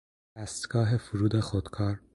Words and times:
دستگاه 0.37 0.97
فرود 0.97 1.39
خودکار 1.39 1.99